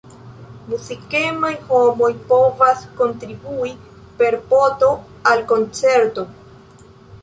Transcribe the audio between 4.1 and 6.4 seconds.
per po-to al koncerto.